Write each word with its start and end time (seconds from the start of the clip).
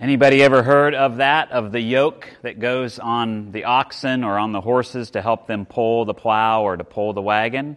Anybody 0.00 0.42
ever 0.42 0.64
heard 0.64 0.94
of 0.96 1.18
that, 1.18 1.52
of 1.52 1.70
the 1.70 1.80
yoke 1.80 2.28
that 2.42 2.58
goes 2.58 2.98
on 2.98 3.52
the 3.52 3.64
oxen 3.64 4.24
or 4.24 4.38
on 4.38 4.50
the 4.50 4.60
horses 4.60 5.12
to 5.12 5.22
help 5.22 5.46
them 5.46 5.66
pull 5.66 6.04
the 6.04 6.14
plow 6.14 6.64
or 6.64 6.76
to 6.76 6.82
pull 6.82 7.12
the 7.12 7.22
wagon? 7.22 7.76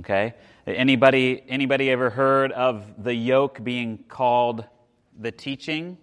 Okay. 0.00 0.34
Anybody, 0.66 1.42
anybody 1.48 1.90
ever 1.90 2.10
heard 2.10 2.50
of 2.50 3.02
the 3.02 3.14
yoke 3.14 3.62
being 3.62 3.98
called 4.08 4.64
the 5.16 5.30
teaching? 5.30 5.96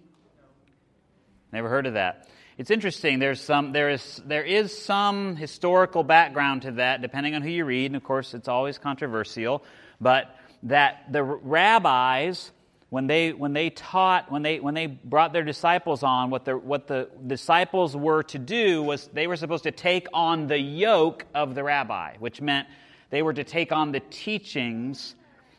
Never 1.52 1.68
heard 1.68 1.86
of 1.86 1.94
that. 1.94 2.26
It's 2.56 2.70
interesting. 2.70 3.18
There's 3.18 3.42
some, 3.42 3.72
there, 3.72 3.90
is, 3.90 4.22
there 4.24 4.42
is 4.42 4.76
some 4.76 5.36
historical 5.36 6.02
background 6.02 6.62
to 6.62 6.72
that, 6.72 7.02
depending 7.02 7.34
on 7.34 7.42
who 7.42 7.50
you 7.50 7.66
read. 7.66 7.86
And 7.86 7.96
of 7.96 8.04
course, 8.04 8.32
it's 8.32 8.48
always 8.48 8.78
controversial. 8.78 9.62
But 10.00 10.34
that 10.62 11.12
the 11.12 11.22
rabbis, 11.22 12.50
when 12.90 13.06
they, 13.06 13.32
when 13.32 13.52
they 13.52 13.68
taught, 13.70 14.32
when 14.32 14.42
they, 14.42 14.60
when 14.60 14.74
they 14.74 14.86
brought 14.86 15.32
their 15.32 15.44
disciples 15.44 16.02
on, 16.02 16.30
what 16.30 16.44
the, 16.46 16.56
what 16.56 16.86
the 16.86 17.08
disciples 17.26 17.94
were 17.94 18.22
to 18.24 18.38
do 18.38 18.82
was 18.82 19.08
they 19.12 19.26
were 19.26 19.36
supposed 19.36 19.64
to 19.64 19.70
take 19.70 20.06
on 20.14 20.46
the 20.46 20.58
yoke 20.58 21.26
of 21.34 21.54
the 21.54 21.62
rabbi, 21.62 22.16
which 22.18 22.40
meant 22.40 22.66
they 23.10 23.22
were 23.22 23.34
to 23.34 23.44
take 23.44 23.72
on 23.72 23.92
the 23.92 24.00
teachings 24.00 25.14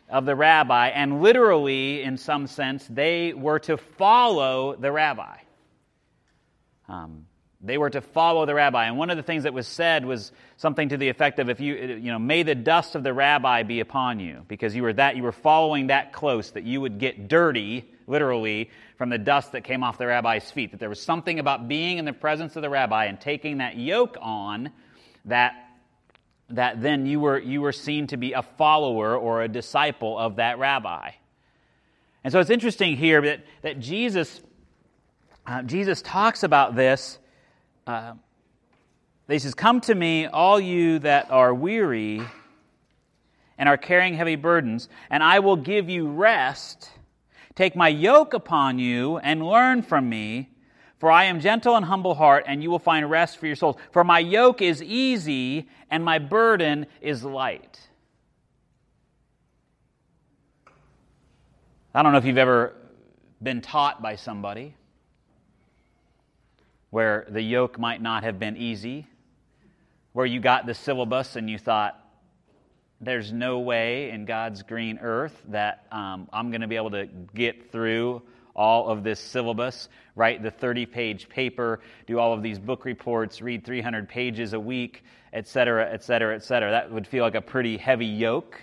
of 0.10 0.26
the 0.26 0.36
rabbi. 0.36 0.88
And 0.88 1.22
literally, 1.22 2.02
in 2.02 2.18
some 2.18 2.48
sense, 2.48 2.88
they 2.90 3.34
were 3.34 3.60
to 3.60 3.78
follow 3.78 4.76
the 4.76 4.92
rabbi. 4.92 5.38
Um, 6.88 7.28
they 7.62 7.78
were 7.78 7.90
to 7.90 8.02
follow 8.02 8.46
the 8.46 8.54
rabbi. 8.54 8.86
And 8.86 8.98
one 8.98 9.10
of 9.10 9.18
the 9.18 9.24
things 9.24 9.44
that 9.44 9.54
was 9.54 9.68
said 9.68 10.06
was 10.06 10.32
something 10.58 10.90
to 10.90 10.98
the 10.98 11.10
effect 11.10 11.40
of, 11.40 11.50
if 11.50 11.60
you, 11.60 11.76
you 11.76 12.12
know, 12.12 12.20
may 12.20 12.44
the 12.44 12.56
dust 12.56 12.96
of 12.96 13.04
the 13.04 13.14
rabbi 13.14 13.64
be 13.64 13.80
upon 13.82 14.20
you, 14.20 14.46
because 14.48 14.76
you 14.76 14.84
were 14.84 14.94
that, 14.94 15.18
you 15.18 15.24
were 15.24 15.32
following 15.32 15.88
that 15.88 16.14
close, 16.14 16.52
that 16.52 16.64
you 16.64 16.80
would 16.80 17.00
get 17.00 17.28
dirty, 17.28 17.90
literally, 18.08 18.70
from 18.98 19.10
the 19.10 19.18
dust 19.18 19.52
that 19.52 19.64
came 19.64 19.84
off 19.84 19.98
the 19.98 20.08
rabbi's 20.08 20.50
feet. 20.50 20.72
That 20.72 20.80
there 20.80 20.90
was 20.90 21.02
something 21.02 21.40
about 21.40 21.68
being 21.68 21.98
in 21.98 22.06
the 22.06 22.14
presence 22.14 22.56
of 22.56 22.62
the 22.62 22.70
rabbi 22.70 23.06
and 23.06 23.20
taking 23.20 23.58
that 23.58 23.78
yoke 23.78 24.18
on 24.22 24.72
that, 25.26 25.54
that 26.50 26.82
then 26.82 27.06
you 27.06 27.20
were, 27.20 27.38
you 27.38 27.62
were 27.62 27.74
seen 27.74 28.08
to 28.08 28.18
be 28.18 28.34
a 28.34 28.42
follower 28.42 29.18
or 29.18 29.44
a 29.44 29.48
disciple 29.50 30.18
of 30.18 30.38
that 30.38 30.60
rabbi. 30.60 31.12
And 32.24 32.32
so 32.32 32.40
it's 32.40 32.50
interesting 32.50 32.96
here 32.96 33.22
that, 33.22 33.46
that 33.64 33.80
Jesus 33.80 34.42
uh, 35.50 35.64
Jesus 35.64 36.04
talks 36.04 36.44
about 36.44 36.76
this. 36.76 37.18
Uh, 37.90 38.14
he 39.28 39.40
says, 39.40 39.56
Come 39.56 39.82
to 39.82 39.96
me, 39.96 40.28
all 40.28 40.60
you 40.60 41.00
that 41.00 41.32
are 41.32 41.56
weary 41.56 42.22
and 43.58 43.68
are 43.68 43.78
carrying 43.78 44.14
heavy 44.14 44.36
burdens, 44.36 44.90
and 45.10 45.24
I 45.24 45.40
will 45.40 45.56
give 45.56 45.90
you 45.90 46.08
rest. 46.08 46.92
Take 47.56 47.76
my 47.76 47.88
yoke 47.88 48.36
upon 48.36 48.78
you 48.78 49.18
and 49.18 49.44
learn 49.44 49.82
from 49.82 50.08
me, 50.08 50.50
for 51.00 51.10
I 51.10 51.24
am 51.24 51.40
gentle 51.40 51.76
and 51.76 51.84
humble 51.84 52.14
heart, 52.14 52.44
and 52.48 52.62
you 52.62 52.70
will 52.70 52.78
find 52.78 53.10
rest 53.10 53.40
for 53.40 53.48
your 53.48 53.56
souls. 53.56 53.76
For 53.92 54.04
my 54.04 54.20
yoke 54.20 54.62
is 54.62 54.84
easy 54.84 55.68
and 55.90 56.06
my 56.06 56.20
burden 56.20 56.86
is 57.02 57.24
light. 57.24 57.80
I 61.96 62.04
don't 62.04 62.12
know 62.12 62.20
if 62.20 62.26
you've 62.26 62.38
ever 62.38 62.76
been 63.42 63.62
taught 63.62 64.00
by 64.00 64.16
somebody 64.16 64.76
where 66.90 67.26
the 67.30 67.42
yoke 67.42 67.78
might 67.78 68.02
not 68.02 68.24
have 68.24 68.40
been 68.40 68.58
easy, 68.58 69.08
where 70.14 70.26
you 70.26 70.40
got 70.40 70.66
the 70.66 70.74
syllabus 70.74 71.36
and 71.36 71.50
you 71.50 71.58
thought, 71.58 72.00
there's 73.02 73.32
no 73.32 73.60
way 73.60 74.10
in 74.10 74.26
God's 74.26 74.64
green 74.64 75.00
earth 75.00 75.42
that 75.50 75.86
um, 75.92 76.28
I'm 76.34 76.52
going 76.52 76.62
to 76.62 76.68
be 76.68 76.76
able 76.76 76.92
to 76.92 77.08
get 77.34 77.72
through 77.72 78.22
all 78.56 78.90
of 78.90 79.04
this 79.04 79.22
syllabus, 79.22 79.88
write 80.16 80.44
the 80.44 80.52
30 80.52 80.86
page 80.86 81.30
paper, 81.30 81.80
do 82.08 82.20
all 82.20 82.34
of 82.34 82.44
these 82.44 82.60
book 82.60 82.84
reports, 82.84 83.42
read 83.42 83.64
300 83.64 84.10
pages 84.10 84.52
a 84.52 84.60
week, 84.60 85.04
et 85.32 85.48
cetera, 85.48 85.90
et 85.90 86.04
cetera, 86.04 86.36
et 86.36 86.44
cetera. 86.44 86.72
That 86.72 86.92
would 86.92 87.08
feel 87.08 87.24
like 87.24 87.36
a 87.36 87.42
pretty 87.42 87.78
heavy 87.78 88.06
yoke. 88.06 88.60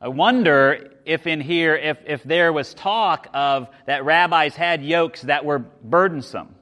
I 0.00 0.08
wonder 0.08 0.90
if 1.06 1.26
in 1.26 1.40
here, 1.40 1.74
if, 1.74 1.98
if 2.06 2.22
there 2.22 2.52
was 2.52 2.74
talk 2.74 3.28
of 3.32 3.68
that 3.86 4.04
rabbis 4.04 4.54
had 4.54 4.84
yokes 4.84 5.22
that 5.22 5.44
were 5.44 5.58
burdensome, 5.58 6.54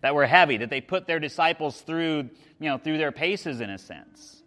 that 0.00 0.14
were 0.14 0.26
heavy, 0.26 0.56
that 0.56 0.70
they 0.70 0.80
put 0.80 1.06
their 1.06 1.20
disciples 1.20 1.80
through, 1.80 2.30
you 2.58 2.68
know, 2.68 2.78
through 2.78 2.98
their 2.98 3.12
paces 3.12 3.60
in 3.60 3.70
a 3.70 3.78
sense. 3.78 4.42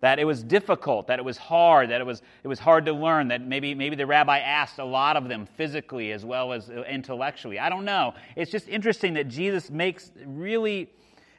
That 0.00 0.18
it 0.18 0.24
was 0.24 0.42
difficult, 0.42 1.08
that 1.08 1.20
it 1.20 1.24
was 1.24 1.36
hard, 1.36 1.90
that 1.90 2.00
it 2.00 2.04
was, 2.04 2.22
it 2.42 2.48
was 2.48 2.58
hard 2.58 2.86
to 2.86 2.92
learn, 2.92 3.28
that 3.28 3.40
maybe, 3.40 3.74
maybe 3.74 3.94
the 3.94 4.06
rabbi 4.06 4.38
asked 4.38 4.78
a 4.78 4.84
lot 4.84 5.16
of 5.16 5.28
them 5.28 5.46
physically 5.56 6.10
as 6.12 6.24
well 6.24 6.52
as 6.52 6.68
uh, 6.70 6.82
intellectually. 6.84 7.58
I 7.58 7.68
don't 7.68 7.84
know. 7.84 8.14
It's 8.34 8.50
just 8.50 8.68
interesting 8.68 9.14
that 9.14 9.28
Jesus 9.28 9.70
makes, 9.70 10.10
really 10.24 10.90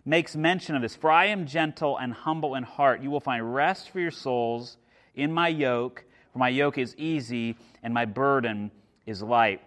makes 0.06 0.36
mention 0.36 0.76
of 0.76 0.82
this. 0.82 0.96
For 0.96 1.12
I 1.12 1.28
am 1.28 1.46
gentle 1.46 1.98
and 1.98 2.14
humble 2.14 2.56
in 2.56 2.64
heart. 2.64 3.02
You 3.02 3.12
will 3.12 3.22
find 3.22 3.54
rest 3.54 3.90
for 3.90 4.00
your 4.00 4.12
souls 4.12 4.78
in 5.22 5.34
my 5.34 5.48
yoke, 5.48 6.04
for 6.34 6.40
my 6.40 6.50
yoke 6.50 6.78
is 6.78 6.96
easy 6.98 7.56
and 7.84 7.94
my 7.94 8.06
burden 8.06 8.72
is 9.06 9.22
light. 9.22 9.62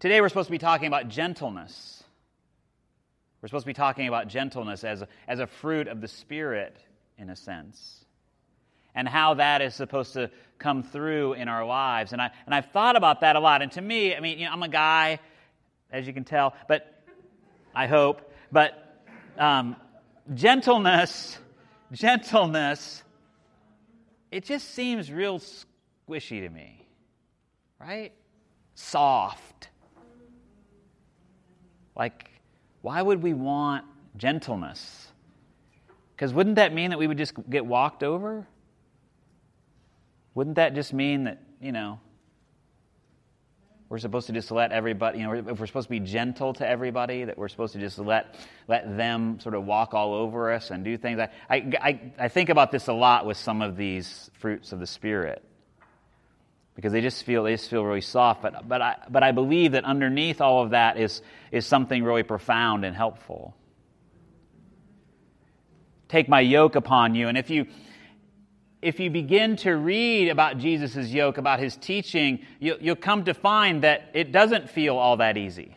Today 0.00 0.20
we're 0.20 0.28
supposed 0.28 0.48
to 0.48 0.52
be 0.52 0.58
talking 0.58 0.86
about 0.86 1.08
gentleness. 1.08 2.04
We're 3.40 3.48
supposed 3.48 3.64
to 3.64 3.68
be 3.68 3.74
talking 3.74 4.08
about 4.08 4.28
gentleness 4.28 4.84
as 4.84 5.02
a, 5.02 5.08
as 5.26 5.38
a 5.40 5.46
fruit 5.46 5.88
of 5.88 6.00
the 6.00 6.08
Spirit, 6.08 6.76
in 7.16 7.30
a 7.30 7.36
sense, 7.36 8.04
and 8.94 9.08
how 9.08 9.34
that 9.34 9.62
is 9.62 9.74
supposed 9.74 10.14
to 10.14 10.30
come 10.58 10.82
through 10.82 11.34
in 11.34 11.48
our 11.48 11.64
lives. 11.64 12.12
And, 12.12 12.20
I, 12.20 12.30
and 12.46 12.54
I've 12.54 12.66
thought 12.72 12.96
about 12.96 13.20
that 13.20 13.36
a 13.36 13.40
lot. 13.40 13.62
And 13.62 13.70
to 13.72 13.80
me, 13.80 14.14
I 14.14 14.20
mean, 14.20 14.38
you 14.38 14.46
know, 14.46 14.52
I'm 14.52 14.62
a 14.62 14.68
guy, 14.68 15.20
as 15.90 16.06
you 16.06 16.12
can 16.12 16.24
tell, 16.24 16.54
but 16.66 17.02
I 17.74 17.86
hope, 17.86 18.32
but 18.50 19.04
um, 19.38 19.76
gentleness, 20.34 21.38
gentleness 21.92 23.04
it 24.30 24.44
just 24.44 24.74
seems 24.74 25.10
real 25.10 25.40
squishy 25.40 26.40
to 26.40 26.48
me, 26.48 26.86
right? 27.80 28.12
Soft. 28.74 29.68
Like, 31.96 32.30
why 32.82 33.02
would 33.02 33.22
we 33.22 33.34
want 33.34 33.84
gentleness? 34.16 35.08
Because 36.14 36.32
wouldn't 36.32 36.56
that 36.56 36.72
mean 36.72 36.90
that 36.90 36.98
we 36.98 37.06
would 37.06 37.18
just 37.18 37.34
get 37.48 37.64
walked 37.64 38.02
over? 38.02 38.46
Wouldn't 40.34 40.56
that 40.56 40.74
just 40.74 40.92
mean 40.92 41.24
that, 41.24 41.42
you 41.60 41.72
know, 41.72 42.00
we're 43.88 43.98
supposed 43.98 44.26
to 44.26 44.34
just 44.34 44.50
let 44.50 44.70
everybody, 44.70 45.18
you 45.18 45.24
know, 45.24 45.32
if 45.32 45.58
we're 45.58 45.66
supposed 45.66 45.86
to 45.86 45.90
be 45.90 46.00
gentle 46.00 46.52
to 46.54 46.68
everybody, 46.68 47.24
that 47.24 47.38
we're 47.38 47.48
supposed 47.48 47.72
to 47.72 47.78
just 47.78 47.98
let, 47.98 48.34
let 48.66 48.96
them 48.96 49.40
sort 49.40 49.54
of 49.54 49.64
walk 49.64 49.94
all 49.94 50.14
over 50.14 50.52
us 50.52 50.70
and 50.70 50.84
do 50.84 50.98
things. 50.98 51.18
I, 51.18 51.30
I, 51.50 52.12
I 52.18 52.28
think 52.28 52.50
about 52.50 52.70
this 52.70 52.88
a 52.88 52.92
lot 52.92 53.24
with 53.24 53.38
some 53.38 53.62
of 53.62 53.76
these 53.76 54.30
fruits 54.34 54.72
of 54.72 54.78
the 54.78 54.86
Spirit 54.86 55.42
because 56.76 56.92
they 56.92 57.00
just 57.00 57.24
feel, 57.24 57.44
they 57.44 57.54
just 57.54 57.70
feel 57.70 57.82
really 57.82 58.02
soft. 58.02 58.42
But, 58.42 58.68
but, 58.68 58.82
I, 58.82 58.96
but 59.08 59.22
I 59.22 59.32
believe 59.32 59.72
that 59.72 59.84
underneath 59.84 60.42
all 60.42 60.62
of 60.62 60.70
that 60.70 60.98
is, 60.98 61.22
is 61.50 61.64
something 61.64 62.04
really 62.04 62.22
profound 62.22 62.84
and 62.84 62.94
helpful. 62.94 63.56
Take 66.08 66.28
my 66.28 66.40
yoke 66.40 66.76
upon 66.76 67.14
you. 67.14 67.28
And 67.28 67.38
if 67.38 67.48
you, 67.48 67.66
if 68.80 69.00
you 69.00 69.10
begin 69.10 69.56
to 69.56 69.72
read 69.76 70.28
about 70.28 70.58
Jesus' 70.58 71.08
yoke, 71.08 71.38
about 71.38 71.58
his 71.58 71.76
teaching, 71.76 72.40
you'll, 72.60 72.78
you'll 72.80 72.96
come 72.96 73.24
to 73.24 73.34
find 73.34 73.82
that 73.82 74.10
it 74.14 74.30
doesn't 74.32 74.70
feel 74.70 74.96
all 74.96 75.16
that 75.16 75.36
easy. 75.36 75.74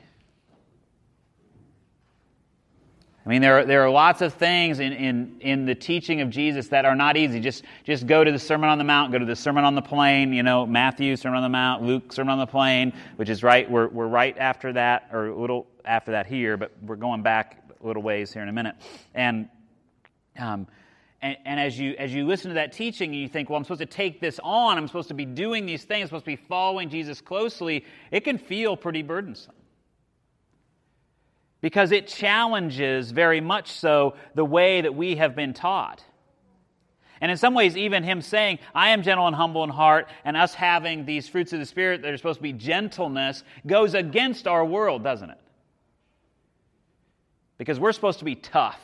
I 3.23 3.29
mean, 3.29 3.41
there 3.41 3.59
are, 3.59 3.65
there 3.65 3.83
are 3.83 3.89
lots 3.89 4.21
of 4.21 4.33
things 4.33 4.79
in, 4.79 4.93
in, 4.93 5.37
in 5.41 5.65
the 5.65 5.75
teaching 5.75 6.21
of 6.21 6.31
Jesus 6.31 6.69
that 6.69 6.85
are 6.85 6.95
not 6.95 7.17
easy. 7.17 7.39
Just, 7.39 7.63
just 7.83 8.07
go 8.07 8.23
to 8.23 8.31
the 8.31 8.39
Sermon 8.39 8.67
on 8.67 8.79
the 8.79 8.83
Mount, 8.83 9.11
go 9.11 9.19
to 9.19 9.25
the 9.25 9.35
Sermon 9.35 9.63
on 9.63 9.75
the 9.75 9.81
Plain, 9.81 10.33
you 10.33 10.41
know, 10.41 10.65
Matthew, 10.65 11.15
Sermon 11.15 11.37
on 11.37 11.43
the 11.43 11.49
Mount, 11.49 11.83
Luke, 11.83 12.11
Sermon 12.11 12.33
on 12.33 12.39
the 12.39 12.47
Plain, 12.47 12.93
which 13.17 13.29
is 13.29 13.43
right, 13.43 13.69
we're, 13.69 13.89
we're 13.89 14.07
right 14.07 14.35
after 14.39 14.73
that, 14.73 15.07
or 15.11 15.27
a 15.27 15.39
little 15.39 15.67
after 15.85 16.11
that 16.11 16.25
here, 16.25 16.57
but 16.57 16.71
we're 16.81 16.95
going 16.95 17.21
back 17.21 17.63
a 17.79 17.85
little 17.85 18.01
ways 18.01 18.33
here 18.33 18.41
in 18.41 18.49
a 18.49 18.53
minute. 18.53 18.75
And 19.13 19.49
um, 20.39 20.65
and, 21.21 21.37
and, 21.45 21.59
as, 21.59 21.77
you, 21.77 21.95
as 21.99 22.13
you 22.13 22.25
listen 22.25 22.49
to 22.49 22.55
that 22.55 22.73
teaching 22.73 23.11
and 23.11 23.19
you 23.19 23.27
think, 23.27 23.49
well, 23.49 23.57
I'm 23.57 23.63
supposed 23.63 23.81
to 23.81 23.85
take 23.85 24.19
this 24.19 24.39
on, 24.43 24.77
I'm 24.77 24.87
supposed 24.87 25.09
to 25.09 25.13
be 25.13 25.25
doing 25.25 25.65
these 25.65 25.83
things, 25.83 26.03
I'm 26.03 26.07
supposed 26.07 26.25
to 26.25 26.31
be 26.31 26.43
following 26.47 26.89
Jesus 26.89 27.21
closely, 27.21 27.85
it 28.09 28.21
can 28.21 28.37
feel 28.37 28.75
pretty 28.75 29.03
burdensome. 29.03 29.53
Because 31.61 31.91
it 31.91 32.07
challenges 32.07 33.11
very 33.11 33.39
much 33.39 33.71
so 33.71 34.15
the 34.33 34.43
way 34.43 34.81
that 34.81 34.95
we 34.95 35.17
have 35.17 35.35
been 35.35 35.53
taught. 35.53 36.03
And 37.21 37.29
in 37.29 37.37
some 37.37 37.53
ways, 37.53 37.77
even 37.77 38.03
him 38.03 38.23
saying, 38.23 38.57
I 38.73 38.89
am 38.89 39.03
gentle 39.03 39.27
and 39.27 39.35
humble 39.35 39.63
in 39.63 39.69
heart, 39.69 40.09
and 40.25 40.35
us 40.35 40.55
having 40.55 41.05
these 41.05 41.29
fruits 41.29 41.53
of 41.53 41.59
the 41.59 41.67
Spirit 41.67 42.01
that 42.01 42.11
are 42.11 42.17
supposed 42.17 42.39
to 42.39 42.43
be 42.43 42.53
gentleness, 42.53 43.43
goes 43.67 43.93
against 43.93 44.47
our 44.47 44.65
world, 44.65 45.03
doesn't 45.03 45.29
it? 45.29 45.37
Because 47.59 47.79
we're 47.79 47.91
supposed 47.91 48.17
to 48.19 48.25
be 48.25 48.33
tough. 48.33 48.79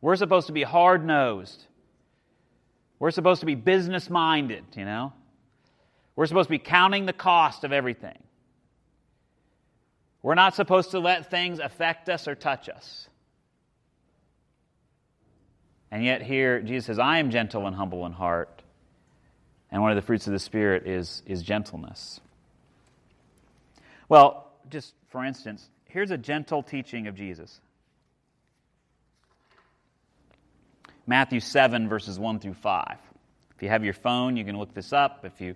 We're 0.00 0.16
supposed 0.16 0.46
to 0.48 0.52
be 0.52 0.62
hard 0.62 1.04
nosed. 1.04 1.64
We're 2.98 3.10
supposed 3.10 3.40
to 3.40 3.46
be 3.46 3.54
business 3.54 4.08
minded, 4.08 4.64
you 4.74 4.84
know? 4.84 5.12
We're 6.14 6.26
supposed 6.26 6.48
to 6.48 6.52
be 6.52 6.58
counting 6.58 7.06
the 7.06 7.12
cost 7.12 7.64
of 7.64 7.72
everything. 7.72 8.18
We're 10.22 10.34
not 10.34 10.54
supposed 10.54 10.92
to 10.92 10.98
let 10.98 11.30
things 11.30 11.58
affect 11.58 12.08
us 12.08 12.26
or 12.26 12.34
touch 12.34 12.68
us. 12.68 13.08
And 15.90 16.04
yet, 16.04 16.22
here, 16.22 16.60
Jesus 16.60 16.86
says, 16.86 16.98
I 16.98 17.18
am 17.18 17.30
gentle 17.30 17.66
and 17.66 17.76
humble 17.76 18.06
in 18.06 18.12
heart. 18.12 18.62
And 19.70 19.82
one 19.82 19.90
of 19.90 19.96
the 19.96 20.02
fruits 20.02 20.26
of 20.26 20.32
the 20.32 20.38
Spirit 20.38 20.86
is, 20.86 21.22
is 21.26 21.42
gentleness. 21.42 22.20
Well, 24.08 24.50
just 24.70 24.94
for 25.08 25.24
instance, 25.24 25.68
here's 25.84 26.10
a 26.10 26.18
gentle 26.18 26.62
teaching 26.62 27.06
of 27.06 27.14
Jesus 27.14 27.60
Matthew 31.06 31.40
7, 31.40 31.88
verses 31.88 32.18
1 32.18 32.40
through 32.40 32.54
5. 32.54 32.98
If 33.54 33.62
you 33.62 33.68
have 33.68 33.84
your 33.84 33.94
phone, 33.94 34.36
you 34.36 34.44
can 34.44 34.58
look 34.58 34.74
this 34.74 34.92
up. 34.92 35.24
If 35.24 35.40
you 35.40 35.54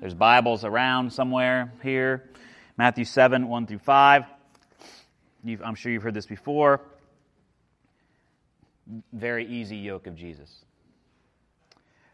there's 0.00 0.14
Bibles 0.14 0.64
around 0.64 1.12
somewhere 1.12 1.72
here. 1.82 2.28
Matthew 2.76 3.04
7, 3.04 3.48
1 3.48 3.66
through 3.66 3.78
5. 3.78 4.24
You've, 5.44 5.62
I'm 5.62 5.74
sure 5.74 5.92
you've 5.92 6.02
heard 6.02 6.14
this 6.14 6.26
before. 6.26 6.80
Very 9.12 9.46
easy 9.46 9.76
yoke 9.76 10.06
of 10.06 10.14
Jesus. 10.14 10.64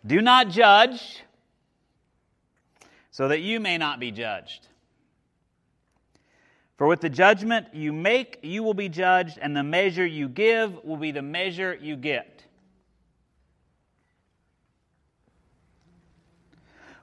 Do 0.06 0.20
not 0.20 0.48
judge, 0.48 1.22
so 3.10 3.28
that 3.28 3.40
you 3.40 3.60
may 3.60 3.76
not 3.76 3.98
be 4.00 4.10
judged. 4.10 4.66
For 6.76 6.86
with 6.86 7.00
the 7.00 7.10
judgment 7.10 7.74
you 7.74 7.92
make, 7.92 8.38
you 8.42 8.62
will 8.62 8.74
be 8.74 8.88
judged, 8.88 9.38
and 9.40 9.56
the 9.56 9.62
measure 9.62 10.06
you 10.06 10.28
give 10.28 10.84
will 10.84 10.96
be 10.96 11.10
the 11.10 11.22
measure 11.22 11.76
you 11.80 11.96
get. 11.96 12.39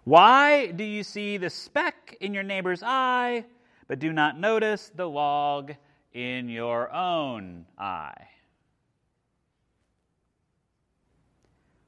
Why 0.07 0.67
do 0.67 0.85
you 0.85 1.03
see 1.03 1.35
the 1.35 1.49
speck 1.49 2.15
in 2.21 2.33
your 2.33 2.41
neighbor's 2.41 2.81
eye, 2.81 3.43
but 3.89 3.99
do 3.99 4.13
not 4.13 4.39
notice 4.39 4.89
the 4.95 5.05
log 5.05 5.73
in 6.13 6.47
your 6.47 6.89
own 6.93 7.65
eye? 7.77 8.29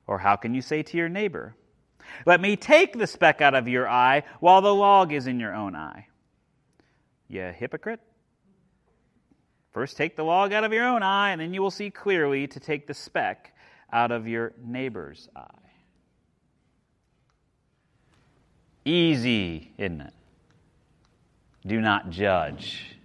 Or 0.06 0.18
how 0.18 0.36
can 0.36 0.54
you 0.54 0.62
say 0.62 0.84
to 0.84 0.98
your 0.98 1.08
neighbor, 1.08 1.56
Let 2.26 2.42
me 2.42 2.58
take 2.58 3.00
the 3.00 3.08
speck 3.08 3.40
out 3.40 3.56
of 3.56 3.70
your 3.70 3.88
eye 3.88 4.24
while 4.42 4.60
the 4.60 4.76
log 4.76 5.14
is 5.14 5.26
in 5.26 5.40
your 5.40 5.56
own 5.56 5.74
eye? 5.74 6.08
You 7.30 7.54
hypocrite. 7.56 8.02
First, 9.72 9.96
take 9.96 10.18
the 10.18 10.26
log 10.26 10.52
out 10.52 10.66
of 10.66 10.74
your 10.74 10.86
own 10.86 11.04
eye, 11.04 11.32
and 11.32 11.40
then 11.40 11.54
you 11.54 11.62
will 11.62 11.72
see 11.72 11.90
clearly 11.90 12.48
to 12.48 12.60
take 12.60 12.86
the 12.86 12.94
speck 12.94 13.56
out 13.94 14.12
of 14.12 14.28
your 14.28 14.52
neighbor's 14.62 15.30
eye. 15.38 15.69
Easy, 18.90 19.72
isn't 19.78 20.02
it? 20.02 20.14
Do 21.64 21.80
not 21.80 22.10
judge, 22.10 22.98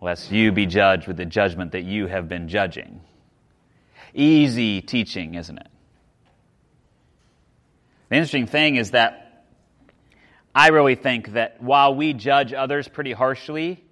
lest 0.00 0.30
you 0.30 0.52
be 0.52 0.66
judged 0.66 1.08
with 1.08 1.16
the 1.16 1.24
judgment 1.24 1.72
that 1.72 1.82
you 1.82 2.06
have 2.06 2.28
been 2.28 2.46
judging. 2.46 3.00
Easy 4.14 4.80
teaching, 4.80 5.34
isn't 5.34 5.58
it? 5.58 5.66
The 8.10 8.14
interesting 8.14 8.46
thing 8.46 8.76
is 8.76 8.92
that 8.92 9.44
I 10.54 10.68
really 10.68 10.94
think 10.94 11.32
that 11.32 11.60
while 11.60 11.96
we 11.96 12.12
judge 12.12 12.52
others 12.52 12.86
pretty 12.86 13.12
harshly, 13.12 13.82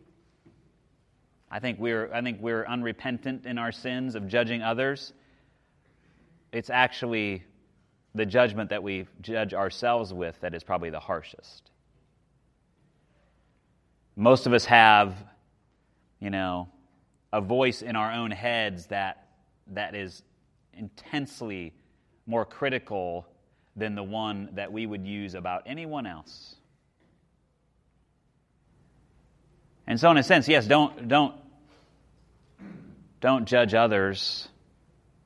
I 1.50 1.58
think 1.58 1.80
we're, 1.80 2.08
I 2.12 2.22
think 2.22 2.38
we're 2.40 2.64
unrepentant 2.64 3.46
in 3.46 3.58
our 3.58 3.72
sins 3.72 4.14
of 4.14 4.28
judging 4.28 4.62
others. 4.62 5.12
It's 6.52 6.70
actually 6.70 7.42
the 8.14 8.26
judgment 8.26 8.70
that 8.70 8.82
we 8.82 9.06
judge 9.20 9.54
ourselves 9.54 10.12
with 10.12 10.40
that 10.40 10.54
is 10.54 10.64
probably 10.64 10.90
the 10.90 11.00
harshest. 11.00 11.70
Most 14.16 14.46
of 14.46 14.52
us 14.52 14.64
have, 14.64 15.14
you 16.18 16.30
know, 16.30 16.68
a 17.32 17.40
voice 17.40 17.82
in 17.82 17.96
our 17.96 18.12
own 18.12 18.30
heads 18.30 18.86
that, 18.86 19.28
that 19.68 19.94
is 19.94 20.22
intensely 20.74 21.72
more 22.26 22.44
critical 22.44 23.26
than 23.76 23.94
the 23.94 24.02
one 24.02 24.50
that 24.54 24.72
we 24.72 24.84
would 24.84 25.06
use 25.06 25.34
about 25.34 25.62
anyone 25.66 26.06
else. 26.06 26.56
And 29.86 29.98
so, 29.98 30.10
in 30.10 30.18
a 30.18 30.22
sense, 30.22 30.48
yes, 30.48 30.66
don't, 30.66 31.08
don't, 31.08 31.34
don't 33.20 33.46
judge 33.46 33.74
others, 33.74 34.48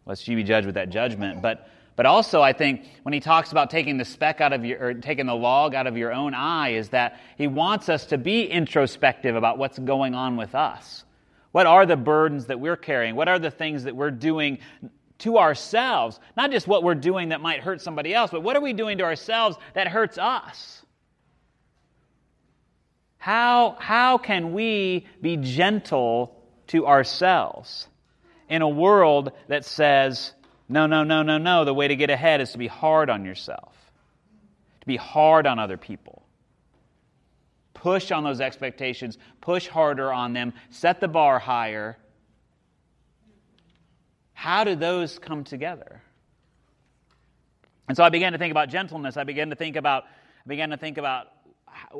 lest 0.06 0.26
you 0.28 0.36
be 0.36 0.44
judged 0.44 0.66
with 0.66 0.76
that 0.76 0.90
judgment. 0.90 1.42
But, 1.42 1.68
but 1.96 2.06
also, 2.06 2.42
I 2.42 2.52
think 2.52 2.86
when 3.02 3.12
he 3.12 3.20
talks 3.20 3.52
about 3.52 3.70
taking 3.70 3.98
the 3.98 4.04
speck 4.04 4.40
out 4.40 4.52
of 4.52 4.64
your, 4.64 4.82
or 4.82 4.94
taking 4.94 5.26
the 5.26 5.34
log 5.34 5.74
out 5.74 5.86
of 5.86 5.96
your 5.96 6.12
own 6.12 6.34
eye, 6.34 6.70
is 6.70 6.88
that 6.90 7.20
he 7.38 7.46
wants 7.46 7.88
us 7.88 8.06
to 8.06 8.18
be 8.18 8.46
introspective 8.46 9.36
about 9.36 9.58
what's 9.58 9.78
going 9.78 10.14
on 10.14 10.36
with 10.36 10.54
us. 10.54 11.04
What 11.52 11.66
are 11.66 11.86
the 11.86 11.96
burdens 11.96 12.46
that 12.46 12.58
we're 12.58 12.76
carrying? 12.76 13.14
What 13.14 13.28
are 13.28 13.38
the 13.38 13.50
things 13.50 13.84
that 13.84 13.94
we're 13.94 14.10
doing 14.10 14.58
to 15.18 15.38
ourselves, 15.38 16.18
not 16.36 16.50
just 16.50 16.66
what 16.66 16.82
we're 16.82 16.94
doing 16.94 17.28
that 17.28 17.40
might 17.40 17.60
hurt 17.60 17.80
somebody 17.80 18.12
else, 18.12 18.30
but 18.30 18.42
what 18.42 18.56
are 18.56 18.60
we 18.60 18.72
doing 18.72 18.98
to 18.98 19.04
ourselves 19.04 19.56
that 19.74 19.88
hurts 19.88 20.18
us? 20.18 20.82
How, 23.18 23.76
how 23.78 24.18
can 24.18 24.52
we 24.52 25.06
be 25.22 25.36
gentle 25.36 26.42
to 26.68 26.86
ourselves 26.86 27.88
in 28.48 28.60
a 28.60 28.68
world 28.68 29.32
that 29.48 29.64
says, 29.64 30.32
no, 30.68 30.86
no, 30.86 31.04
no, 31.04 31.22
no, 31.22 31.38
no, 31.38 31.64
the 31.64 31.74
way 31.74 31.88
to 31.88 31.96
get 31.96 32.10
ahead 32.10 32.40
is 32.40 32.52
to 32.52 32.58
be 32.58 32.66
hard 32.66 33.10
on 33.10 33.24
yourself, 33.24 33.74
to 34.80 34.86
be 34.86 34.96
hard 34.96 35.46
on 35.46 35.58
other 35.58 35.76
people? 35.76 36.22
Push 37.74 38.10
on 38.10 38.24
those 38.24 38.40
expectations, 38.40 39.18
push 39.40 39.68
harder 39.68 40.12
on 40.12 40.32
them, 40.32 40.54
set 40.70 41.00
the 41.00 41.08
bar 41.08 41.38
higher 41.38 41.98
how 44.44 44.64
do 44.64 44.74
those 44.74 45.18
come 45.18 45.42
together? 45.42 46.02
And 47.88 47.96
so 47.96 48.04
I 48.04 48.10
began 48.10 48.32
to 48.32 48.38
think 48.38 48.50
about 48.50 48.68
gentleness. 48.68 49.16
I 49.16 49.24
began 49.24 49.48
to 49.48 49.56
think 49.56 49.76
about, 49.76 50.04
I 50.04 50.48
began 50.48 50.68
to 50.68 50.76
think 50.76 50.98
about 50.98 51.28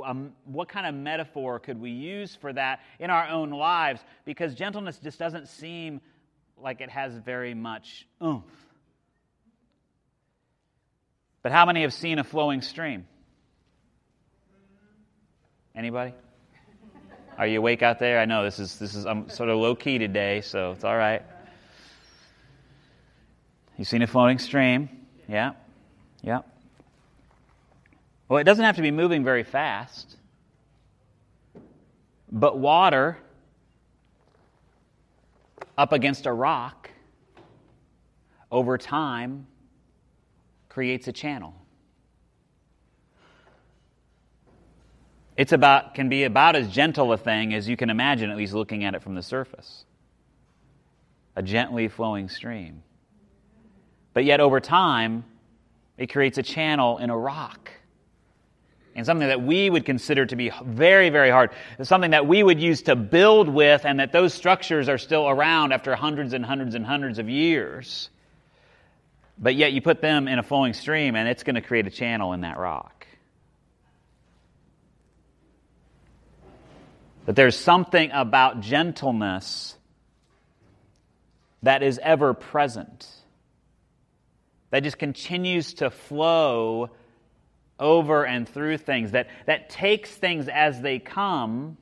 um, 0.05 0.33
what 0.45 0.69
kind 0.69 0.87
of 0.87 0.95
metaphor 0.95 1.59
could 1.59 1.81
we 1.81 1.91
use 1.91 2.35
for 2.35 2.53
that 2.53 2.81
in 2.99 3.09
our 3.09 3.29
own 3.29 3.49
lives? 3.49 4.03
Because 4.27 4.55
gentleness 4.55 4.99
just 4.99 5.19
doesn't 5.19 5.49
seem 5.49 6.03
like 6.61 6.81
it 6.81 6.91
has 6.91 7.15
very 7.15 7.55
much 7.55 8.07
oomph. 8.23 8.45
But 11.43 11.53
how 11.53 11.67
many 11.67 11.83
have 11.83 11.93
seen 11.93 12.19
a 12.19 12.25
flowing 12.25 12.63
stream? 12.63 13.07
Anybody? 15.75 16.15
Are 17.37 17.47
you 17.47 17.59
awake 17.59 17.83
out 17.83 17.99
there? 17.99 18.21
I 18.21 18.27
know 18.27 18.45
this 18.45 18.59
is 18.59 18.79
this 18.79 18.95
is 18.95 19.07
I'm 19.07 19.29
sort 19.29 19.49
of 19.49 19.59
low 19.59 19.75
key 19.75 19.99
today, 19.99 20.41
so 20.41 20.73
it's 20.73 20.85
all 20.85 20.97
right. 20.97 21.23
You've 23.77 23.89
seen 23.89 24.03
a 24.03 24.07
flowing 24.07 24.39
stream. 24.39 24.89
Yeah. 25.29 25.53
Yeah. 26.23 26.43
Well, 28.29 28.39
it 28.39 28.45
doesn't 28.45 28.65
have 28.65 28.77
to 28.77 28.83
be 28.83 28.93
moving 28.93 29.25
very 29.25 29.43
fast. 29.43 30.17
But 32.31 32.57
water 32.57 33.19
up 35.77 35.93
against 35.93 36.27
a 36.27 36.33
rock 36.33 36.91
over 38.51 38.79
time 38.79 39.47
creates 40.69 41.09
a 41.09 41.13
channel. 41.13 41.55
It's 45.37 45.53
about 45.53 45.95
can 45.95 46.09
be 46.09 46.25
about 46.25 46.55
as 46.55 46.69
gentle 46.71 47.13
a 47.13 47.19
thing 47.19 47.55
as 47.55 47.69
you 47.69 47.77
can 47.77 47.91
imagine 47.91 48.31
at 48.31 48.37
least 48.37 48.55
looking 48.55 48.85
at 48.85 48.95
it 48.95 49.03
from 49.03 49.15
the 49.15 49.23
surface. 49.23 49.85
A 51.35 51.43
gently 51.43 51.89
flowing 51.89 52.29
stream. 52.29 52.85
But 54.13 54.25
yet, 54.25 54.39
over 54.39 54.61
time, 54.61 55.25
it 55.99 56.13
creates 56.13 56.39
a 56.39 56.43
channel 56.45 56.99
in 56.99 57.11
a 57.11 57.19
rock. 57.19 57.73
And 58.97 59.05
something 59.05 59.27
that 59.27 59.43
we 59.43 59.69
would 59.69 59.85
consider 59.85 60.25
to 60.27 60.37
be 60.37 60.53
very, 60.65 61.11
very 61.11 61.31
hard. 61.31 61.51
Something 61.83 62.13
that 62.13 62.29
we 62.29 62.43
would 62.43 62.61
use 62.61 62.83
to 62.83 62.95
build 62.95 63.49
with, 63.49 63.85
and 63.85 63.99
that 63.99 64.13
those 64.13 64.33
structures 64.33 64.89
are 64.89 64.99
still 64.99 65.29
around 65.29 65.73
after 65.73 65.97
hundreds 65.97 66.33
and 66.33 66.45
hundreds 66.45 66.77
and 66.77 66.87
hundreds 66.87 67.19
of 67.19 67.29
years. 67.29 68.09
But 69.37 69.57
yet, 69.57 69.73
you 69.73 69.83
put 69.83 70.01
them 70.01 70.29
in 70.29 70.39
a 70.39 70.45
flowing 70.45 70.75
stream, 70.75 71.17
and 71.17 71.29
it's 71.29 71.43
going 71.43 71.57
to 71.57 71.61
create 71.61 71.89
a 71.89 71.91
channel 71.91 72.33
in 72.35 72.43
that 72.43 72.57
rock. 72.57 73.07
But 77.27 77.35
there's 77.35 77.59
something 77.59 78.11
about 78.13 78.61
gentleness 78.61 79.77
that 81.63 81.83
is 81.83 81.99
ever 82.03 82.35
present 82.35 83.09
that 84.71 84.83
just 84.83 84.99
continues 84.99 85.75
to 85.75 85.91
flow 85.91 86.91
over 87.85 88.25
and 88.25 88.49
through 88.49 88.79
things, 88.79 89.13
that, 89.13 89.29
that 89.47 89.69
takes 89.69 90.11
things 90.11 90.49
as 90.49 90.81
they 90.81 90.99
come 90.99 91.77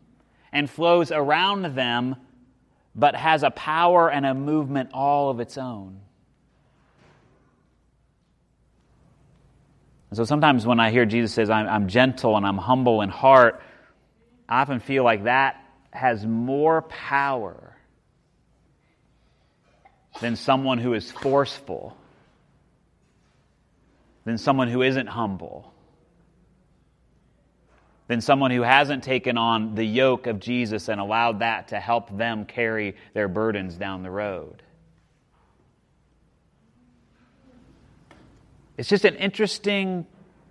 and 0.53 0.69
flows 0.69 1.11
around 1.13 1.75
them, 1.75 2.17
but 2.95 3.15
has 3.15 3.43
a 3.43 3.51
power 3.51 4.11
and 4.11 4.27
a 4.27 4.35
movement 4.35 4.91
all 4.93 5.31
of 5.31 5.41
its 5.41 5.57
own. 5.57 6.01
And 10.11 10.17
so 10.19 10.25
sometimes 10.25 10.67
when 10.67 10.79
I 10.79 10.91
hear 10.91 11.07
Jesus 11.07 11.33
says, 11.33 11.49
I'm, 11.49 11.67
I'm 11.67 11.89
gentle 11.89 12.37
and 12.37 12.45
I'm 12.45 12.59
humble 12.59 13.01
in 13.01 13.09
heart, 13.09 13.63
I 14.47 14.61
often 14.61 14.81
feel 14.81 15.05
like 15.05 15.25
that 15.25 15.65
has 15.91 16.27
more 16.27 16.83
power 16.83 17.75
than 20.21 20.37
someone 20.37 20.77
who 20.77 20.93
is 20.93 21.11
forceful, 21.11 21.97
than 24.25 24.37
someone 24.37 24.69
who 24.69 24.83
isn't 24.83 25.07
humble, 25.07 25.72
than 28.09 28.21
someone 28.21 28.51
who 28.51 28.63
hasn't 28.63 29.05
taken 29.05 29.39
on 29.39 29.75
the 29.75 29.85
yoke 29.85 30.27
of 30.27 30.41
Jesus 30.41 30.89
and 30.89 31.01
allowed 31.01 31.39
that 31.41 31.69
to 31.69 31.81
help 31.81 32.17
them 32.17 32.45
carry 32.45 32.97
their 33.15 33.29
burdens 33.29 33.77
down 33.77 34.03
the 34.03 34.11
road. 34.11 34.63
It's 38.77 38.89
just 38.89 39.05
an 39.05 39.15
interesting 39.17 40.07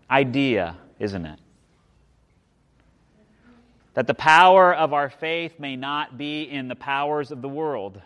idea, 0.10 0.78
isn't 1.00 1.26
it? 1.26 1.40
That 3.94 4.08
the 4.08 4.14
power 4.14 4.74
of 4.74 4.94
our 4.94 5.10
faith 5.10 5.60
may 5.60 5.76
not 5.76 6.18
be 6.18 6.44
in 6.44 6.68
the 6.68 6.76
powers 6.76 7.32
of 7.32 7.42
the 7.42 7.50
world. 7.50 8.02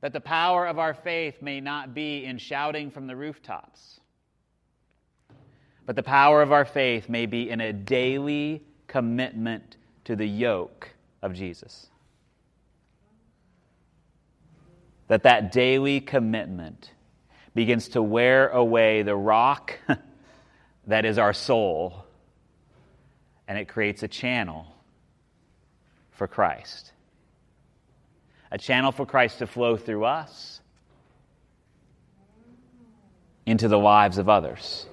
That 0.00 0.14
the 0.14 0.20
power 0.20 0.66
of 0.66 0.78
our 0.78 0.94
faith 0.94 1.42
may 1.42 1.60
not 1.60 1.92
be 1.92 2.24
in 2.24 2.38
shouting 2.38 2.90
from 2.90 3.06
the 3.06 3.16
rooftops. 3.16 4.00
But 5.90 5.96
the 5.96 6.04
power 6.04 6.40
of 6.40 6.52
our 6.52 6.64
faith 6.64 7.08
may 7.08 7.26
be 7.26 7.50
in 7.50 7.60
a 7.60 7.72
daily 7.72 8.62
commitment 8.86 9.76
to 10.04 10.14
the 10.14 10.24
yoke 10.24 10.88
of 11.20 11.34
Jesus. 11.34 11.88
That 15.08 15.24
that 15.24 15.50
daily 15.50 16.00
commitment 16.00 16.92
begins 17.56 17.88
to 17.88 18.02
wear 18.02 18.50
away 18.50 19.02
the 19.02 19.16
rock 19.16 19.80
that 20.86 21.04
is 21.04 21.18
our 21.18 21.32
soul, 21.32 22.04
and 23.48 23.58
it 23.58 23.66
creates 23.66 24.04
a 24.04 24.08
channel 24.08 24.66
for 26.12 26.28
Christ. 26.28 26.92
A 28.52 28.58
channel 28.58 28.92
for 28.92 29.06
Christ 29.06 29.40
to 29.40 29.48
flow 29.48 29.76
through 29.76 30.04
us 30.04 30.60
into 33.44 33.66
the 33.66 33.76
lives 33.76 34.18
of 34.18 34.28
others. 34.28 34.86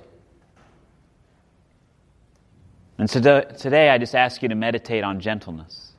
And 3.00 3.10
so 3.10 3.20
today, 3.20 3.90
I 3.90 3.98
just 4.00 4.16
ask 4.16 4.42
you 4.42 4.50
to 4.50 4.56
meditate 4.56 5.04
on 5.04 5.20
gentleness, 5.20 5.92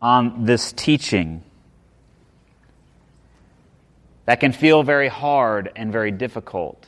on 0.00 0.46
this 0.46 0.72
teaching 0.72 1.42
that 4.24 4.40
can 4.40 4.52
feel 4.52 4.82
very 4.82 5.08
hard 5.08 5.70
and 5.76 5.92
very 5.92 6.10
difficult. 6.10 6.86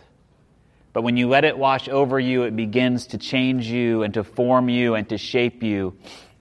But 0.94 1.02
when 1.02 1.18
you 1.18 1.28
let 1.28 1.44
it 1.44 1.58
wash 1.58 1.86
over 1.90 2.18
you, 2.18 2.44
it 2.44 2.56
begins 2.56 3.08
to 3.08 3.18
change 3.18 3.66
you 3.66 4.02
and 4.02 4.14
to 4.14 4.24
form 4.24 4.70
you 4.70 4.94
and 4.94 5.06
to 5.10 5.18
shape 5.18 5.62
you 5.62 5.98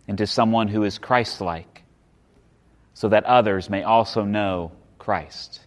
into 0.08 0.26
someone 0.26 0.70
who 0.70 0.84
is 0.84 0.98
Christ 0.98 1.42
like, 1.42 1.84
so 2.94 3.10
that 3.10 3.26
others 3.26 3.70
may 3.70 3.84
also 3.84 4.24
know 4.24 4.72
Christ. 4.98 5.65